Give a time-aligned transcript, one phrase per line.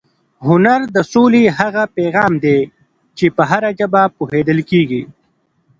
[0.47, 2.59] هنر د سولې هغه پیغام دی
[3.17, 5.03] چې په هره ژبه پوهېدل کېږي.